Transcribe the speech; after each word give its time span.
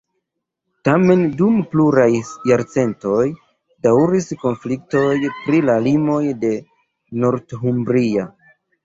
Tamen 0.87 1.19
dum 1.41 1.57
pluraj 1.73 2.07
jarcentoj 2.51 3.25
daŭris 3.89 4.29
konfliktoj 4.45 5.03
pri 5.35 5.61
la 5.67 5.77
limoj 5.89 6.23
de 6.45 6.51
Northumbria. 7.27 8.27